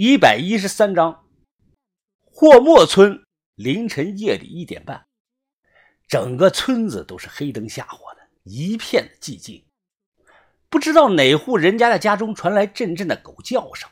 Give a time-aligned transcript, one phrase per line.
[0.00, 1.24] 一百一十三章，
[2.24, 3.24] 霍莫村
[3.56, 5.08] 凌晨夜里一点半，
[6.06, 9.64] 整个村子都是黑灯瞎火的，一片寂静。
[10.68, 13.90] 不知道哪户人家的家中传来阵阵的狗叫声，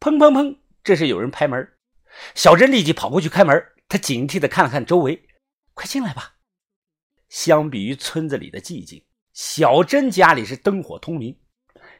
[0.00, 0.56] 砰砰砰！
[0.82, 1.74] 这是有人拍门。
[2.34, 5.28] 小珍立即跑过去开门，他警惕的看了看周围，
[5.74, 6.36] 快进来吧。
[7.28, 9.04] 相比于村子里的寂静，
[9.34, 11.38] 小珍家里是灯火通明。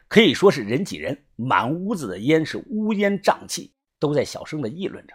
[0.09, 5.15] 可以说是人挤人，满屋子的烟是乌烟瘴气，都在小声的议论着。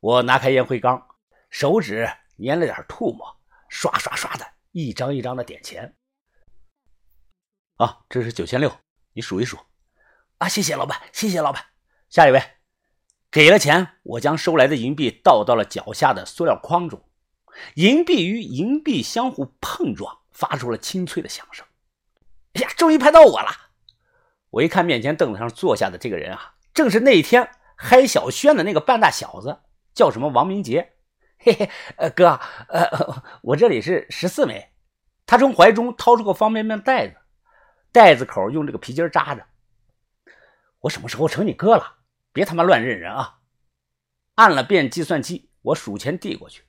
[0.00, 1.06] 我拿开烟灰缸，
[1.50, 5.94] 手指粘了点唾沫，刷刷刷的一张一张的点钱。
[7.76, 8.74] 啊，这是九千六，
[9.12, 9.58] 你数一数。
[10.38, 11.62] 啊，谢谢老板，谢谢老板。
[12.08, 12.42] 下一位，
[13.30, 17.04] 给了钱，我将收来的银币倒到了脚下的塑料筐中，
[17.74, 21.66] 银币与银币相互碰撞，发出了清脆的响声。
[22.54, 23.48] 哎呀，终于拍到我了！
[24.50, 29.60] 我一看面前凳子上坐下的这个人啊，正是那天嗨小轩的那个半大小子，
[29.94, 30.94] 叫什么王明杰。
[31.38, 34.72] 嘿嘿，呃，哥，呃，我这里是十四枚。
[35.24, 37.16] 他从怀中掏出个方便面袋子，
[37.92, 39.46] 袋子口用这个皮筋扎着。
[40.80, 41.98] 我什么时候成你哥了？
[42.32, 43.38] 别他妈乱认人啊！
[44.34, 46.64] 按了遍计算器，我数钱递过去，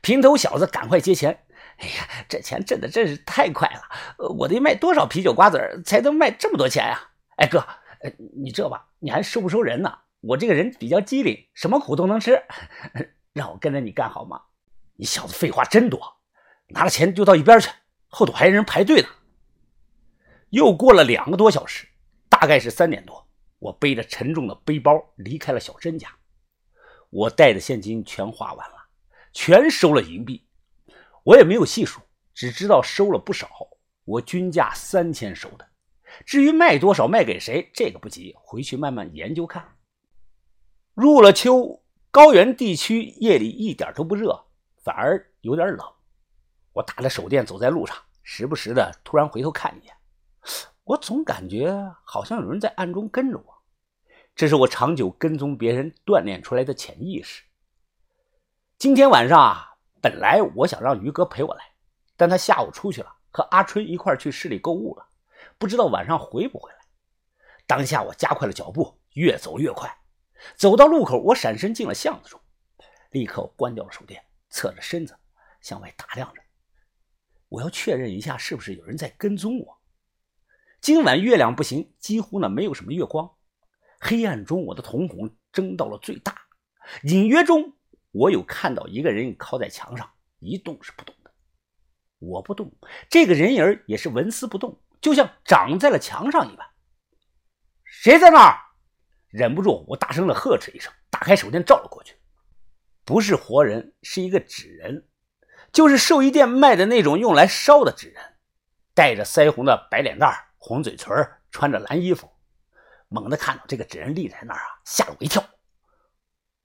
[0.00, 1.43] 平头小子赶快接钱。
[1.78, 4.28] 哎呀，这钱挣的真是太快了！
[4.38, 7.10] 我得卖多少啤酒瓜子才能卖这么多钱呀？
[7.36, 7.66] 哎哥，
[8.36, 9.98] 你这吧，你还收不收人呢？
[10.20, 12.42] 我这个人比较机灵，什么苦都能吃，
[13.34, 14.40] 让我跟着你干好吗？
[14.96, 16.18] 你小子废话真多，
[16.68, 17.68] 拿了钱就到一边去，
[18.08, 19.08] 后头还有人排队呢。
[20.50, 21.88] 又过了两个多小时，
[22.28, 23.26] 大概是三点多，
[23.58, 26.08] 我背着沉重的背包离开了小珍家。
[27.10, 28.76] 我带的现金全花完了，
[29.32, 30.46] 全收了银币。
[31.24, 32.00] 我也没有细数，
[32.32, 33.48] 只知道收了不少。
[34.04, 35.66] 我均价三千收的，
[36.26, 39.76] 至于卖多少、卖给谁，这个不急，回去慢慢研究看。
[40.92, 44.44] 入了秋，高原地区夜里一点都不热，
[44.82, 45.80] 反而有点冷。
[46.74, 49.96] 我打着手电走在路上，时不时的突然回头看一眼，
[50.84, 51.74] 我总感觉
[52.04, 53.62] 好像有人在暗中跟着我。
[54.36, 57.42] 这是我长久跟踪别人锻炼出来的潜意识。
[58.76, 59.73] 今天晚上啊。
[60.04, 61.64] 本来我想让于哥陪我来，
[62.14, 65.08] 但他下午出去了，和阿春一块去市里购物了，
[65.56, 66.78] 不知道晚上回不回来。
[67.66, 69.90] 当下我加快了脚步，越走越快。
[70.56, 72.38] 走到路口，我闪身进了巷子中，
[73.12, 75.16] 立刻关掉了手电，侧着身子
[75.62, 76.42] 向外打量着。
[77.48, 79.78] 我要确认一下是不是有人在跟踪我。
[80.82, 83.30] 今晚月亮不行，几乎呢没有什么月光，
[84.00, 86.36] 黑暗中我的瞳孔睁到了最大，
[87.04, 87.72] 隐约中。
[88.14, 90.08] 我有看到一个人靠在墙上，
[90.38, 91.32] 一动是不动的。
[92.20, 92.72] 我不动，
[93.10, 96.64] 这个人影也是纹丝不动，就像长在了墙上一般。
[97.84, 98.56] 谁在那儿？
[99.30, 102.14] 忍不住，我大声的呵斥一声，打开手电照了过去。
[103.04, 105.08] 不是活人，是一个纸人，
[105.72, 108.36] 就是寿衣店卖的那种用来烧的纸人，
[108.94, 111.12] 带着腮红的白脸蛋红嘴唇
[111.50, 112.30] 穿着蓝衣服。
[113.08, 115.44] 猛地看到这个纸人立在那儿啊，吓了我一跳。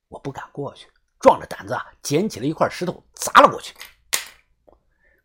[0.09, 0.87] 我不敢过去。
[1.19, 3.75] 壮着胆子啊，捡起了一块石头砸了过去。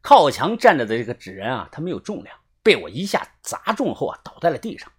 [0.02, 4.92] 靠墙站着的这个纸人啊，他没有重量，被我一下砸中后啊，倒在了地上。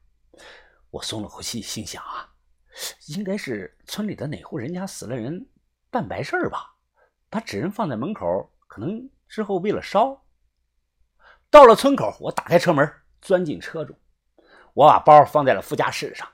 [0.89, 2.33] 我松了口气，心想啊，
[3.07, 5.47] 应该是村里的哪户人家死了人
[5.91, 6.75] 办白事吧，
[7.29, 10.25] 把纸人放在门口，可能之后为了烧。
[11.51, 12.89] 到了村口，我打开车门，
[13.21, 13.95] 钻进车中，
[14.73, 16.27] 我把包放在了副驾驶上，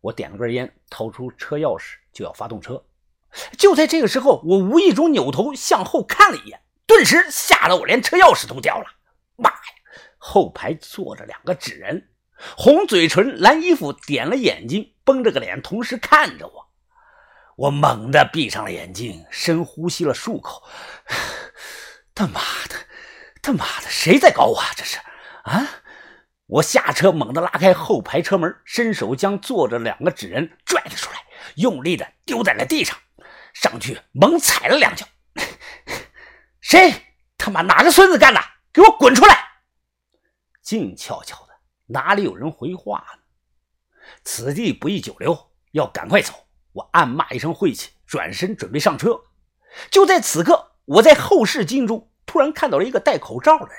[0.00, 2.82] 我点了根烟，掏出车钥匙就要发动车。
[3.58, 8.86] 就在这个时候，我无意中扭头向后看了一眼，顿时吓得我连车钥匙都掉了。
[9.36, 9.56] 妈呀！
[10.18, 12.08] 后排坐着两个纸人，
[12.56, 16.66] 红嘴唇、蓝衣服，点了眼睛，绷着个脸，同时看着我。
[17.56, 20.62] 我猛地闭上了眼睛，深呼吸了数口。
[22.14, 22.74] 他妈的，
[23.42, 24.58] 他妈的，谁在搞我？
[24.58, 24.98] 啊这是
[25.44, 25.68] 啊！
[26.46, 31.18] 我下车，猛地拉开后排车门，伸手将坐着两个纸人拽了出来，
[31.56, 32.96] 用力的丢在了地上。
[33.62, 35.06] 上去猛踩了两脚，
[36.60, 36.92] 谁
[37.38, 38.40] 他妈哪个孙子干的？
[38.70, 39.62] 给我滚出来！
[40.62, 41.54] 静悄悄的，
[41.86, 43.22] 哪里有人回话呢？
[44.22, 46.34] 此地不宜久留，要赶快走。
[46.72, 49.22] 我暗骂一声晦气，转身准备上车。
[49.90, 53.78] 就在此刻，我在后视镜中突然看到了一个戴口罩的人。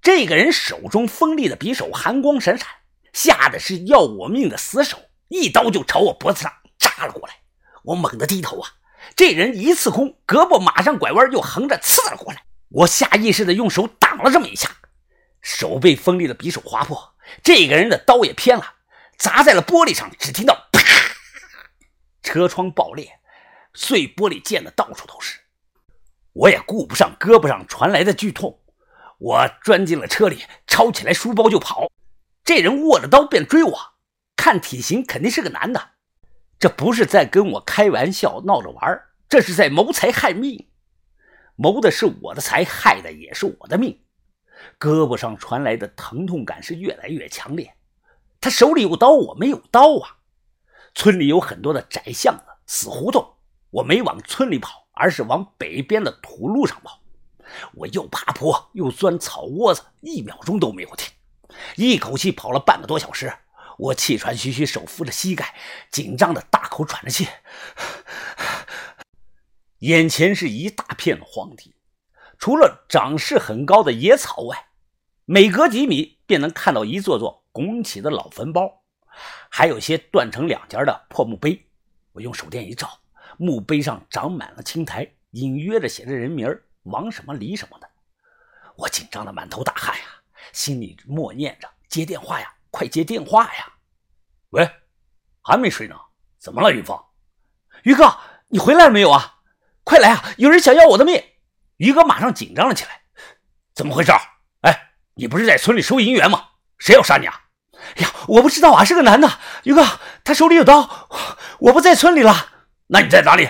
[0.00, 2.68] 这个人手中锋利的匕首寒光闪闪，
[3.12, 7.41] 吓得是要我命的死手，一刀就朝我脖子上扎了过来。
[7.84, 8.70] 我猛地低头啊，
[9.16, 12.44] 这人一次空，胳膊马上拐弯，又横着刺了过来。
[12.68, 14.70] 我下意识的用手挡了这么一下，
[15.40, 18.64] 手被锋利的匕首划破，这个人的刀也偏了，
[19.18, 20.80] 砸在了玻璃上，只听到“啪”，
[22.22, 23.18] 车窗爆裂，
[23.74, 25.40] 碎玻璃溅的到处都是。
[26.32, 28.60] 我也顾不上胳膊上传来的剧痛，
[29.18, 31.90] 我钻进了车里，抄起来书包就跑。
[32.44, 33.78] 这人握着刀便追我，
[34.34, 35.90] 看体型肯定是个男的，
[36.62, 40.68] 这不是在跟我开玩笑闹着玩，这是在谋财害命。
[41.56, 43.98] 谋的是我的财，害的也是我的命。
[44.78, 47.74] 胳膊上传来的疼痛感是越来越强烈。
[48.40, 50.18] 他手里有刀，我没有刀啊。
[50.94, 53.28] 村里有很多的窄巷子、死胡同，
[53.70, 57.00] 我没往村里跑，而是往北边的土路上跑。
[57.74, 61.12] 我又爬坡又钻草窝子，一秒钟都没有停。
[61.74, 63.32] 一口气跑了半个多小时，
[63.78, 65.54] 我气喘吁吁，手扶着膝盖，
[65.90, 67.26] 紧张的大口喘着气。
[69.78, 71.74] 眼前是一大片荒地，
[72.38, 74.68] 除了长势很高的野草外，
[75.24, 78.82] 每隔几米便能看到一座座拱起的老坟包，
[79.50, 81.68] 还有些断成两截的破墓碑。
[82.12, 83.00] 我用手电一照，
[83.38, 86.46] 墓碑上长满了青苔，隐约着写着人名
[86.84, 87.88] 王什么李什么的。
[88.76, 90.04] 我紧张的满头大汗呀。
[90.52, 92.52] 心里默念着：“接电话呀，
[92.82, 93.72] 快接电话呀！”
[94.50, 94.68] 喂，
[95.40, 95.94] 还没睡呢？
[96.40, 96.98] 怎么了，云峰？
[97.84, 98.12] 于哥，
[98.48, 99.36] 你回来了没有啊？
[99.84, 100.24] 快来啊！
[100.36, 101.22] 有人想要我的命！
[101.76, 103.02] 于哥马上紧张了起来
[103.72, 104.10] ：“怎么回事？
[104.62, 106.44] 哎，你不是在村里收银员吗？
[106.78, 107.42] 谁要杀你啊？”
[108.02, 109.30] 呀，我不知道啊，是个男的。
[109.62, 109.86] 于哥，
[110.24, 111.08] 他手里有刀。
[111.60, 112.34] 我不在村里了。
[112.88, 113.48] 那你在哪里？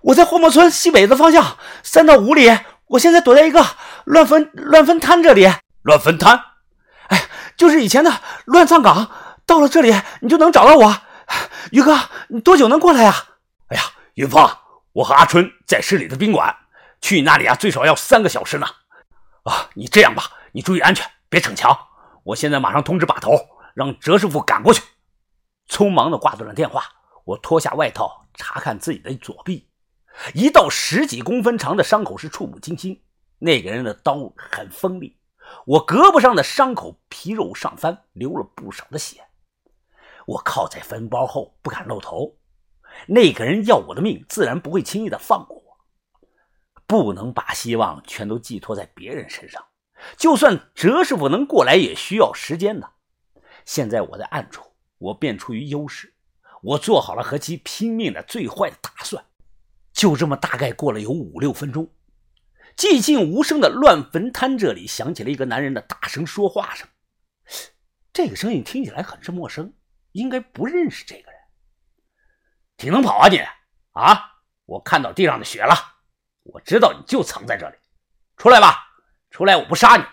[0.00, 2.48] 我在霍莫村西北的方向，三到五里。
[2.86, 3.62] 我现在躲在一个
[4.06, 5.46] 乱坟乱坟滩这里。
[5.82, 6.42] 乱坟滩，
[7.56, 8.12] 就是以前的
[8.46, 9.10] 乱葬岗。
[9.46, 9.92] 到了这里，
[10.22, 11.02] 你就能找到我。
[11.70, 11.98] 于哥，
[12.28, 13.14] 你多久能过来呀？
[13.68, 13.82] 哎呀，
[14.14, 14.48] 云峰，
[14.92, 16.56] 我和阿春在市里的宾馆，
[17.02, 18.66] 去你那里啊，最少要三个小时呢。
[19.42, 21.78] 啊，你这样吧，你注意安全，别逞强。
[22.22, 23.32] 我现在马上通知把头，
[23.74, 24.82] 让哲师傅赶过去。
[25.68, 26.84] 匆忙的挂断了电话，
[27.26, 29.68] 我脱下外套，查看自己的左臂，
[30.32, 33.02] 一道十几公分长的伤口是触目惊心。
[33.38, 35.18] 那个人的刀很锋利。
[35.66, 39.24] 我胳膊上的伤口皮肉上翻，流了不少的血。
[40.26, 42.36] 我靠在坟包后不敢露头。
[43.06, 45.64] 那个人要我的命，自然不会轻易的放过我。
[46.86, 49.64] 不能把希望全都寄托在别人身上。
[50.16, 52.92] 就算哲师傅能过来，也需要时间的。
[53.64, 56.14] 现在我在暗处，我便处于优势。
[56.62, 59.24] 我做好了和其拼命的最坏的打算。
[59.92, 61.88] 就这么，大概过了有五六分钟。
[62.76, 66.88] 寂静无声的乱坟滩，这里响起了一个男人的大声说话声。
[68.12, 69.72] 这个声音听起来很是陌生，
[70.12, 71.40] 应该不认识这个人。
[72.76, 73.38] 挺能跑啊你！
[73.92, 74.20] 啊，
[74.64, 75.74] 我看到地上的血了，
[76.42, 77.76] 我知道你就藏在这里，
[78.36, 78.88] 出来吧，
[79.30, 80.04] 出来，我不杀你。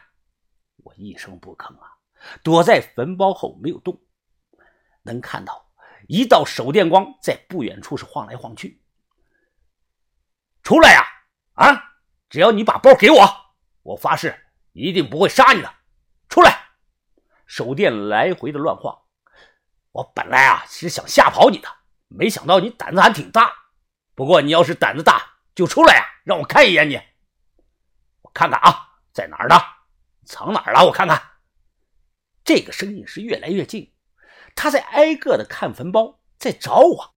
[0.77, 1.97] 我一声不吭啊，
[2.43, 3.99] 躲在坟包后没有动。
[5.03, 5.71] 能看到
[6.07, 8.83] 一道手电光在不远处是晃来晃去。
[10.61, 11.03] 出来呀！
[11.53, 11.90] 啊！
[12.31, 13.29] 只要你把包给我，
[13.83, 15.69] 我发誓一定不会杀你的。
[16.29, 16.69] 出来！
[17.45, 18.97] 手电来回的乱晃。
[19.91, 21.67] 我本来啊是想吓跑你的，
[22.07, 23.51] 没想到你胆子还挺大。
[24.15, 27.01] 不过你要是胆子大，就出来呀，让我看一眼你。
[28.21, 29.57] 我看看啊，在哪儿呢？
[30.25, 30.85] 藏哪儿了？
[30.85, 31.21] 我看看。
[32.45, 33.93] 这个声音是越来越近，
[34.55, 37.13] 他在挨个的看坟包，在找我。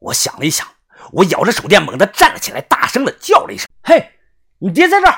[0.00, 0.68] 我想了一想，
[1.12, 4.16] 我咬着手电，猛地站了起来，大声的叫了一声：“嘿！”
[4.60, 5.14] 你爹在这儿！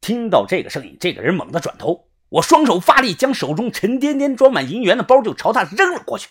[0.00, 6.28] 听到这个声音，这个人猛地转头，我双手发力，将手中沉甸甸装满银元的包就朝他扔了过去。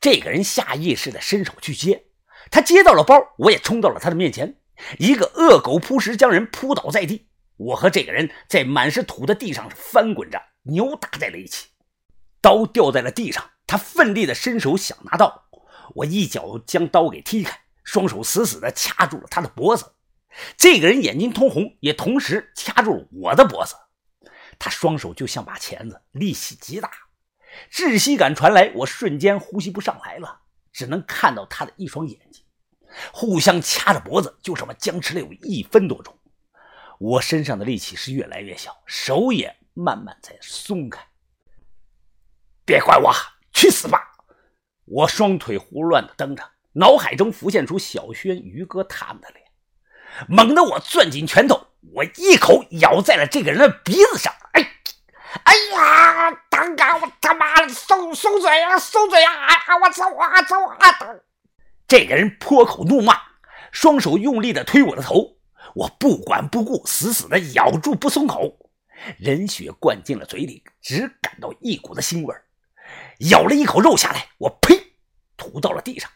[0.00, 2.06] 这个人下意识地伸手去接，
[2.50, 4.56] 他接到了包，我也冲到了他的面前，
[4.98, 7.28] 一个恶狗扑食，将人扑倒在地。
[7.56, 11.68] 我和这个人在满是土的地上翻滚着，扭打在了一起。
[12.40, 15.44] 刀掉在了地上，他奋力地伸手想拿刀，
[15.94, 19.84] 我一脚将刀给踢开，双手死死地掐住了他的脖子。
[20.56, 23.74] 这个人眼睛通红，也同时掐住了我的脖子。
[24.58, 26.90] 他双手就像把钳子，力气极大，
[27.70, 30.40] 窒息感传来，我瞬间呼吸不上来了，
[30.72, 32.44] 只能看到他的一双眼睛。
[33.12, 36.18] 互相掐着脖子，就这么僵持了有一分多钟。
[36.98, 41.06] 我身上的力气是越来越小，手也慢慢在松开。
[42.64, 43.12] 别管我，
[43.52, 44.02] 去死吧！
[44.84, 46.42] 我双腿胡乱的蹬着，
[46.72, 49.47] 脑海中浮现出小轩、于哥他们的脸。
[50.28, 54.32] 猛地，我攥紧拳头，我一口咬在了这个人的鼻子上。
[54.52, 54.72] 哎，
[55.44, 59.32] 哎呀，当哥，我他妈的收收嘴啊，收嘴啊！
[59.46, 60.76] 哎呀，我操啊，操啊！
[61.86, 63.16] 这个人破口怒骂，
[63.70, 65.36] 双手用力的推我的头，
[65.74, 68.58] 我不管不顾，死死的咬住不松口。
[69.18, 72.34] 人血灌进了嘴里，只感到一股子腥味
[73.30, 74.94] 咬了一口肉下来，我呸，
[75.36, 76.10] 吐到了地上。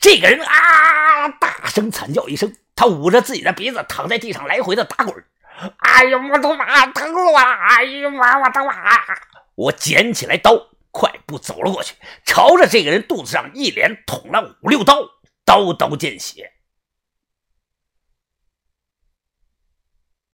[0.00, 5.24] 这个人啊，大声惨叫一声，他捂着自己的鼻子，躺在地上来回的打滚。
[5.78, 7.46] 哎呀，我的妈，疼死我了！
[7.46, 8.74] 哎呀妈，我的妈！
[9.56, 11.94] 我捡起来刀，快步走了过去，
[12.24, 15.00] 朝着这个人肚子上一连捅了五六刀，
[15.44, 16.52] 刀刀见血。